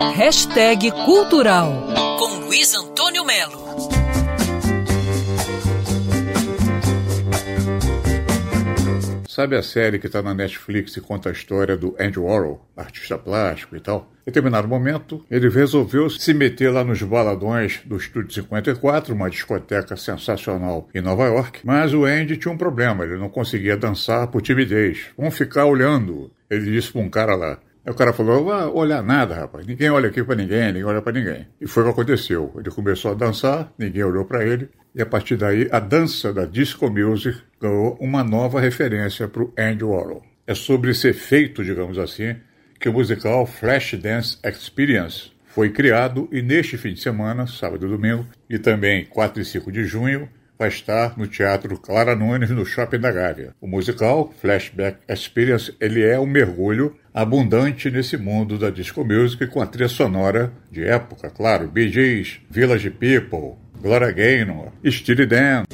Hashtag 0.00 0.92
Cultural 1.04 1.88
com 2.20 2.46
Luiz 2.46 2.72
Antônio 2.72 3.24
Melo. 3.24 3.66
Sabe 9.28 9.56
a 9.56 9.62
série 9.62 9.98
que 9.98 10.06
está 10.06 10.22
na 10.22 10.32
Netflix 10.32 10.96
e 10.96 11.00
conta 11.00 11.30
a 11.30 11.32
história 11.32 11.76
do 11.76 11.96
Andy 11.98 12.20
Warhol, 12.20 12.64
artista 12.76 13.18
plástico 13.18 13.74
e 13.74 13.80
tal? 13.80 14.08
Em 14.22 14.26
determinado 14.26 14.68
momento, 14.68 15.24
ele 15.28 15.48
resolveu 15.48 16.08
se 16.08 16.32
meter 16.32 16.70
lá 16.70 16.84
nos 16.84 17.02
baladões 17.02 17.80
do 17.84 17.96
Estúdio 17.96 18.32
54, 18.32 19.12
uma 19.12 19.28
discoteca 19.28 19.96
sensacional 19.96 20.88
em 20.94 21.00
Nova 21.00 21.26
York, 21.26 21.62
mas 21.64 21.92
o 21.92 22.04
Andy 22.04 22.36
tinha 22.36 22.54
um 22.54 22.58
problema, 22.58 23.02
ele 23.02 23.18
não 23.18 23.28
conseguia 23.28 23.76
dançar 23.76 24.28
por 24.28 24.42
timidez. 24.42 25.06
Vamos 25.16 25.36
ficar 25.36 25.64
olhando, 25.64 26.30
ele 26.48 26.70
disse 26.70 26.92
para 26.92 27.00
um 27.00 27.10
cara 27.10 27.34
lá. 27.34 27.58
Aí 27.88 27.92
o 27.92 27.94
cara 27.94 28.12
falou: 28.12 28.44
vai 28.44 28.66
olhar 28.66 29.02
nada, 29.02 29.34
rapaz. 29.34 29.66
Ninguém 29.66 29.88
olha 29.88 30.10
aqui 30.10 30.22
para 30.22 30.34
ninguém, 30.34 30.66
ninguém 30.66 30.84
olha 30.84 31.00
para 31.00 31.18
ninguém. 31.18 31.46
E 31.58 31.66
foi 31.66 31.82
o 31.82 31.86
que 31.86 31.92
aconteceu. 31.92 32.52
Ele 32.58 32.70
começou 32.70 33.12
a 33.12 33.14
dançar, 33.14 33.72
ninguém 33.78 34.04
olhou 34.04 34.26
para 34.26 34.44
ele. 34.44 34.68
E 34.94 35.00
a 35.00 35.06
partir 35.06 35.36
daí, 35.38 35.66
a 35.72 35.80
dança 35.80 36.30
da 36.30 36.44
disco 36.44 36.90
music 36.90 37.40
ganhou 37.58 37.96
uma 37.98 38.22
nova 38.22 38.60
referência 38.60 39.26
para 39.26 39.42
o 39.42 39.54
Andy 39.58 39.84
Warhol. 39.84 40.22
É 40.46 40.54
sobre 40.54 40.90
esse 40.90 41.08
efeito, 41.08 41.64
digamos 41.64 41.96
assim, 41.98 42.36
que 42.78 42.90
o 42.90 42.92
musical 42.92 43.46
Flashdance 43.46 44.36
Experience 44.44 45.32
foi 45.46 45.70
criado 45.70 46.28
e 46.30 46.42
neste 46.42 46.76
fim 46.76 46.92
de 46.92 47.00
semana, 47.00 47.46
sábado 47.46 47.86
e 47.86 47.88
domingo, 47.88 48.26
e 48.50 48.58
também 48.58 49.06
4 49.06 49.40
e 49.40 49.44
5 49.46 49.72
de 49.72 49.84
junho, 49.84 50.28
vai 50.58 50.68
estar 50.68 51.16
no 51.16 51.26
Teatro 51.26 51.78
Clara 51.78 52.16
Nunes, 52.16 52.50
no 52.50 52.66
Shopping 52.66 52.98
da 52.98 53.12
Gávea. 53.12 53.54
O 53.60 53.66
musical 53.68 54.32
Flashback 54.40 54.98
Experience 55.08 55.74
ele 55.80 56.02
é 56.02 56.18
um 56.18 56.26
mergulho 56.26 56.96
abundante 57.14 57.90
nesse 57.90 58.16
mundo 58.16 58.58
da 58.58 58.70
disco 58.70 59.04
music 59.04 59.46
com 59.46 59.60
a 59.60 59.66
trilha 59.66 59.88
sonora 59.88 60.52
de 60.70 60.84
época, 60.84 61.30
claro, 61.30 61.68
Bee 61.68 61.90
Gees, 61.90 62.40
Village 62.50 62.90
People, 62.90 63.56
Gloria 63.80 64.10
Gaynor, 64.10 64.72
Steely 64.84 65.26
Dan. 65.26 65.64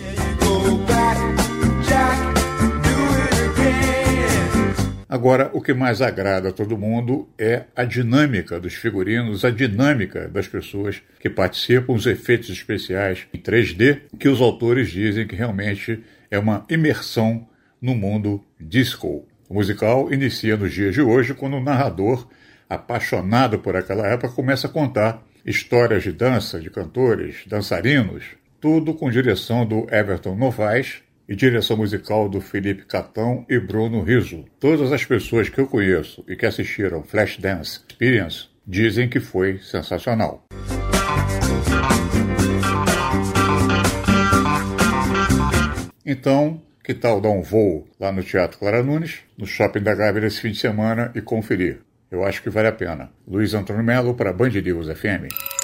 Agora, 5.14 5.48
o 5.52 5.60
que 5.60 5.72
mais 5.72 6.02
agrada 6.02 6.48
a 6.48 6.52
todo 6.52 6.76
mundo 6.76 7.28
é 7.38 7.66
a 7.76 7.84
dinâmica 7.84 8.58
dos 8.58 8.74
figurinos, 8.74 9.44
a 9.44 9.50
dinâmica 9.50 10.28
das 10.28 10.48
pessoas 10.48 11.00
que 11.20 11.30
participam, 11.30 11.92
os 11.92 12.04
efeitos 12.04 12.50
especiais 12.50 13.24
em 13.32 13.38
3D, 13.38 14.00
que 14.18 14.28
os 14.28 14.40
autores 14.40 14.90
dizem 14.90 15.24
que 15.24 15.36
realmente 15.36 16.02
é 16.28 16.36
uma 16.36 16.66
imersão 16.68 17.46
no 17.80 17.94
mundo 17.94 18.44
disco. 18.58 19.24
O 19.48 19.54
musical 19.54 20.12
inicia 20.12 20.56
nos 20.56 20.74
dias 20.74 20.92
de 20.92 21.00
hoje 21.00 21.32
quando 21.32 21.58
o 21.58 21.62
narrador, 21.62 22.26
apaixonado 22.68 23.60
por 23.60 23.76
aquela 23.76 24.08
época, 24.08 24.34
começa 24.34 24.66
a 24.66 24.70
contar 24.70 25.24
histórias 25.46 26.02
de 26.02 26.10
dança, 26.10 26.58
de 26.58 26.70
cantores, 26.70 27.44
dançarinos, 27.46 28.24
tudo 28.60 28.92
com 28.92 29.08
direção 29.12 29.64
do 29.64 29.86
Everton 29.94 30.34
Novaes, 30.34 31.03
e 31.28 31.34
direção 31.34 31.76
musical 31.76 32.28
do 32.28 32.40
Felipe 32.40 32.84
Catão 32.84 33.44
e 33.48 33.58
Bruno 33.58 34.02
Riso. 34.02 34.44
Todas 34.60 34.92
as 34.92 35.04
pessoas 35.04 35.48
que 35.48 35.60
eu 35.60 35.66
conheço 35.66 36.24
e 36.28 36.36
que 36.36 36.46
assistiram 36.46 37.02
Flashdance 37.02 37.80
Experience 37.88 38.48
dizem 38.66 39.08
que 39.08 39.20
foi 39.20 39.58
sensacional. 39.58 40.44
Então, 46.06 46.60
que 46.82 46.92
tal 46.92 47.20
dar 47.20 47.30
um 47.30 47.40
voo 47.40 47.88
lá 47.98 48.12
no 48.12 48.22
Teatro 48.22 48.58
Clara 48.58 48.82
Nunes, 48.82 49.20
no 49.38 49.46
Shopping 49.46 49.80
da 49.80 49.94
Gávea 49.94 50.26
esse 50.26 50.40
fim 50.40 50.50
de 50.50 50.58
semana 50.58 51.10
e 51.14 51.22
conferir? 51.22 51.80
Eu 52.10 52.24
acho 52.24 52.42
que 52.42 52.50
vale 52.50 52.68
a 52.68 52.72
pena. 52.72 53.10
Luiz 53.26 53.54
Antônio 53.54 53.82
Melo 53.82 54.14
para 54.14 54.32
Band 54.32 54.50
News 54.50 54.86
FM. 54.88 55.63